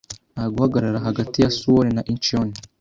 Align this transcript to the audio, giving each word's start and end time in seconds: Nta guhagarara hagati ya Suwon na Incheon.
Nta 0.33 0.45
guhagarara 0.53 1.05
hagati 1.07 1.37
ya 1.39 1.49
Suwon 1.57 1.87
na 1.95 2.01
Incheon. 2.11 2.49